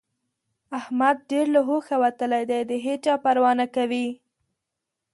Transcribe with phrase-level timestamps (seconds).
[0.79, 4.07] احمد ډېر له هوښه وتلی دی؛ د هيچا پروا نه کوي.